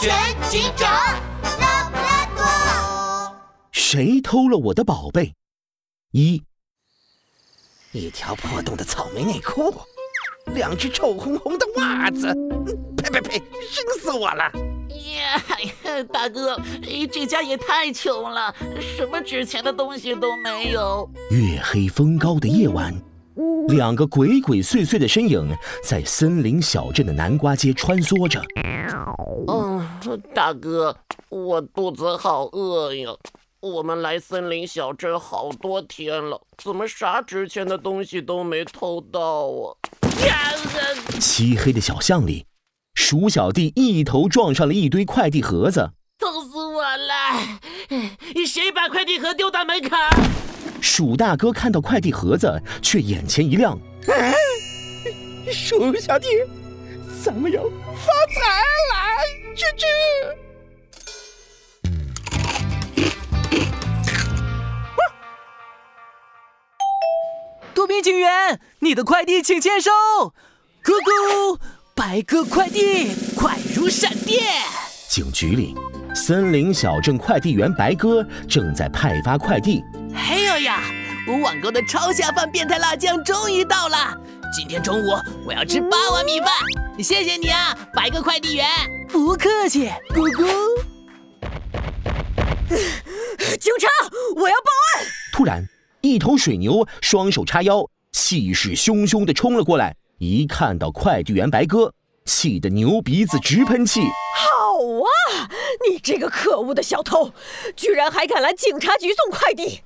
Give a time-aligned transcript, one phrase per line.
[0.00, 0.12] 全
[0.48, 0.90] 警长
[1.60, 3.36] 拉布拉多。
[3.70, 5.34] 谁偷了我的宝贝？
[6.12, 6.42] 一，
[7.92, 9.74] 一条破洞的草莓内裤，
[10.54, 12.26] 两只臭烘烘的袜子，
[12.96, 14.44] 呸 呸呸，生死我了！
[15.14, 16.60] 呀，大哥，
[17.10, 21.08] 这家也太穷了，什么值钱的东西都没有。
[21.30, 22.94] 月黑风高的夜晚，
[23.68, 28.42] 两个鬼鬼祟祟的身影在森林小镇的南瓜街穿梭着。
[30.34, 30.96] 大哥，
[31.28, 33.10] 我肚子好饿呀。
[33.60, 39.76] 我们来森林小镇好多天了，怎么啥值钱的东西都没偷到啊？
[41.20, 42.44] 漆黑的小巷里。
[42.94, 47.60] 鼠小弟一头撞上了一堆快递盒子，疼死我了！
[48.46, 49.96] 谁把快递盒丢到门口？
[50.80, 53.78] 鼠大哥看到快递盒子，却眼前一亮。
[55.52, 56.26] 鼠小弟，
[57.24, 58.40] 咱们要发财
[58.90, 58.94] 了！
[59.54, 59.86] 去去。
[67.72, 69.92] 多宾警员，你的快递请签收。
[70.82, 71.60] 咕咕。
[71.94, 74.42] 白鸽快递快如闪电。
[75.08, 75.76] 警局里，
[76.16, 79.84] 森林小镇快递员白鸽正在派发快递。
[80.16, 80.80] 哎呦呀，
[81.28, 84.18] 我网购的超下饭变态辣酱终于到了！
[84.52, 85.06] 今天中午
[85.46, 86.48] 我要吃八碗米饭。
[87.02, 88.66] 谢谢你啊，白哥快递员。
[89.08, 90.44] 不客气，姑姑。
[92.68, 93.88] 警察，
[94.36, 95.06] 我要报案！
[95.32, 95.66] 突然，
[96.02, 99.96] 一头水牛双手叉腰，气势汹汹地冲了过来。
[100.18, 104.00] 一看到快递员白鸽，气得牛鼻子直喷气。
[104.34, 105.48] 好啊，
[105.88, 107.32] 你这个可恶的小偷，
[107.76, 109.82] 居然还敢来警察局送快递！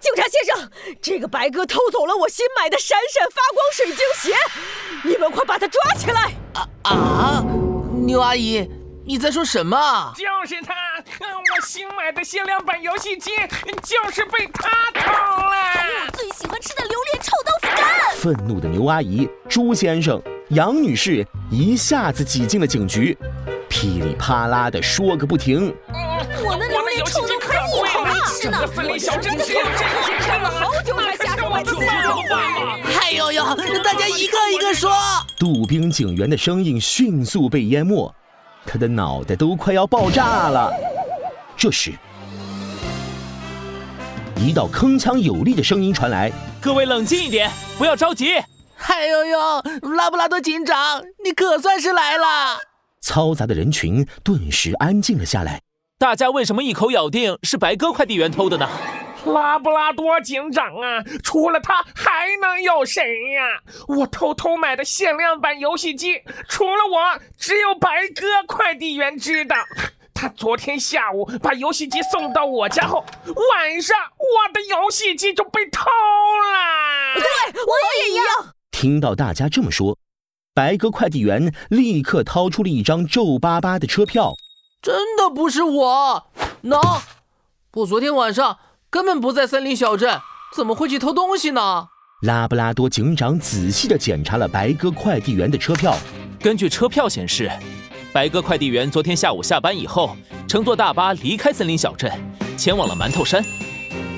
[0.00, 0.70] 警察先生，
[1.02, 4.34] 这个白哥偷走了我新买的闪闪发光水晶鞋，
[5.04, 6.32] 你们快把他抓起来！
[6.54, 7.44] 啊啊！
[8.06, 8.68] 牛阿姨，
[9.04, 10.12] 你在说什么？
[10.16, 10.74] 就是他，
[11.20, 13.32] 我新买的限量版游戏机
[13.82, 15.50] 就是被他偷了。
[16.06, 18.16] 我最喜欢吃的榴莲臭豆腐干。
[18.16, 20.20] 愤怒的牛阿姨、朱先生、
[20.50, 23.16] 杨女士一下子挤进了警局，
[23.68, 25.72] 噼里啪啦的说个不停。
[26.44, 29.44] 我的榴莲臭豆腐干一口没吃呢，我真的
[30.18, 31.70] 看了好久才下手买的。
[33.00, 33.44] 哎呦呦，
[33.84, 34.90] 大家一个一个说。
[35.38, 38.12] 杜宾警员的声音迅速被淹没，
[38.66, 40.72] 他的脑袋都快要爆炸了。
[41.56, 41.92] 这时。
[44.34, 48.32] 一道铿锵有力的声音传来：“各位冷静一点，不要着急。”
[48.88, 49.38] 哎呦呦，
[49.96, 52.58] 拉布拉多警长，你可算是来了！
[53.02, 55.60] 嘈杂的人群顿时安静了下来。
[55.98, 58.68] 大家为什么一口咬定是白鸽快递员偷的呢？
[59.26, 63.02] 拉布拉多警长啊，除了他还能有谁
[63.32, 63.60] 呀？
[63.86, 69.56] 我偷偷买的限量版游戏机，除了我，只有白鸽快递员知道。
[70.14, 73.04] 他昨天下午把游戏机送到我家后，
[73.52, 77.14] 晚上我的游戏机就被偷了。
[77.14, 77.24] 对，
[77.62, 77.72] 我
[78.04, 78.54] 也一样。
[78.80, 79.98] 听到大家这么说，
[80.54, 84.32] 白鸽快递员立刻掏出了一张皱巴巴的车票。
[84.80, 86.30] 真的不是我，
[86.62, 87.02] 喏，
[87.74, 88.56] 我昨天晚上
[88.88, 90.18] 根本不在森林小镇，
[90.56, 91.88] 怎么会去偷东西呢？
[92.22, 95.94] 拉布拉多警长仔细地检查了白鸽快递员的车票，
[96.40, 97.50] 根据车票显示。
[98.14, 100.16] 白鸽快递员昨天下午下班以后，
[100.48, 102.10] 乘坐大巴离开森林小镇，
[102.56, 103.44] 前往了馒头山。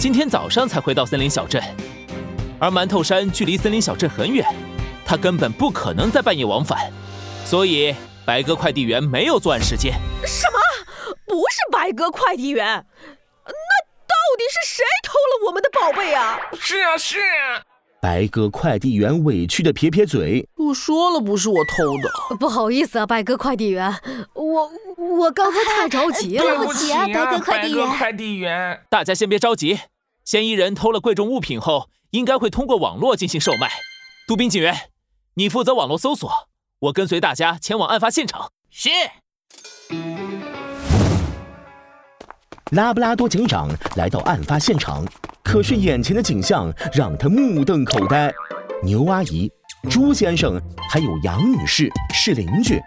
[0.00, 1.62] 今天早上才回到森林小镇，
[2.58, 4.44] 而馒头山距离森林小镇很远，
[5.04, 6.92] 他根本不可能在半夜往返，
[7.44, 9.92] 所以白鸽快递员没有作案时间。
[10.26, 10.58] 什么？
[11.26, 12.64] 不是白鸽快递员？
[12.66, 16.38] 那到底是谁偷了我们的宝贝啊？
[16.58, 17.62] 是啊，是啊。
[18.00, 23.92] 白鸽快递员委屈的撇撇嘴：“我说了不是我偷的，不好意思啊，白鸽快递员，
[24.34, 24.70] 我
[25.18, 27.88] 我刚才太着急了，对不起啊，白鸽快递员。
[27.88, 29.80] 快递员，大家先别着急，
[30.28, 33.70] 嫌疑人偷了贵重物品后，应该会通过网络进行售卖。
[34.26, 34.90] 杜宾警员，
[35.36, 36.30] 你负责网络搜索，
[36.80, 38.52] 我跟随大家前往案发现场。
[38.68, 38.90] 是。”
[42.72, 45.02] 拉布拉多警长来到案发现场，
[45.42, 48.30] 可是眼前的景象让他目瞪口呆。
[48.82, 49.50] 牛阿姨、
[49.88, 50.60] 朱先生
[50.90, 52.78] 还有杨女士是邻居，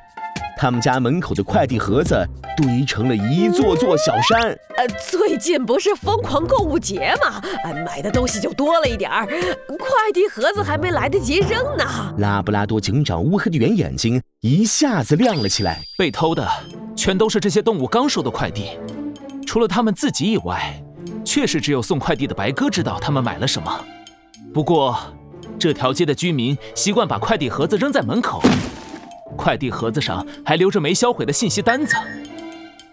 [0.62, 2.16] 他们家门口的快递盒子
[2.56, 4.40] 堆成了一座座小山。
[4.78, 7.42] 呃，最近不是疯狂购物节吗？
[7.63, 12.13] 呃，买的东西就多了一点儿，快递盒子还没来得及扔呢。
[12.19, 16.48] 拉布拉多警长乌黑的圆眼睛一下子亮了起来，被偷的
[16.96, 18.78] 全都是这些动物刚收的快递。
[19.48, 20.80] 除了他们自己以外，
[21.25, 23.84] 确实只有送快递的白鸽知道他们买了什么。
[24.54, 24.96] 不过，
[25.58, 28.44] 这条街的居民习惯把快递盒子扔在门口，
[29.38, 31.95] 快递盒子上还留着没销毁的信息单子。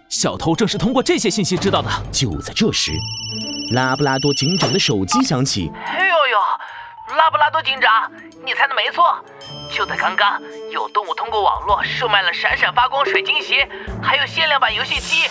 [0.08, 1.90] 小偷正是通过这些信息知道的。
[2.10, 2.92] 就在这时，
[3.74, 5.70] 拉布拉多警长的手机响起。
[5.84, 8.10] 哎呦呦，拉布拉多警长，
[8.44, 9.04] 你猜的没错，
[9.70, 10.40] 就在刚刚，
[10.72, 13.68] 有动物通过网络售卖了闪闪发光水晶鞋，
[14.02, 15.28] 还有限量版游戏机。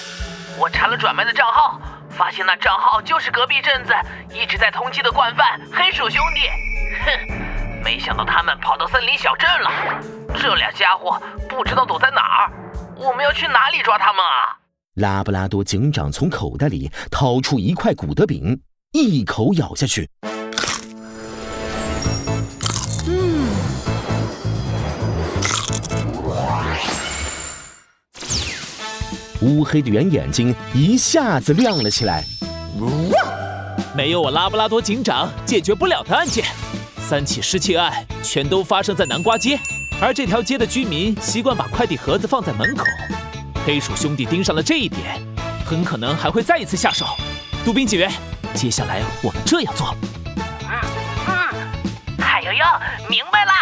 [0.59, 1.79] 我查了转卖的账号，
[2.11, 3.93] 发现那账号就是隔壁镇子
[4.31, 6.41] 一直在通缉的惯犯黑鼠兄弟。
[7.03, 7.46] 哼，
[7.87, 9.71] 没想到他们跑到森林小镇了，
[10.37, 11.17] 这俩家伙
[11.47, 12.51] 不知道躲在哪儿，
[12.97, 14.59] 我们要去哪里抓他们啊？
[14.95, 18.59] 拉布拉多警长从口袋里掏出一块古德饼，
[18.91, 20.09] 一口咬下去。
[23.07, 23.47] 嗯，
[29.43, 32.25] 乌黑的圆眼睛一下子亮了起来。
[33.95, 36.43] 没有我拉布拉多警长解决不了的案件。
[37.07, 39.57] 三起失窃案全都发生在南瓜街
[40.01, 42.83] 而这条街的居民习惯把快递盒子放在门口
[43.65, 45.17] 黑鼠兄弟盯上了这一点
[45.65, 47.05] 很可能还会再一次下手。
[47.63, 48.11] 杜宾警员
[48.53, 49.95] 接下来我们这样做。
[50.63, 50.79] 嗯
[51.27, 52.65] 嗯哎呦呦
[53.09, 53.53] 明白啦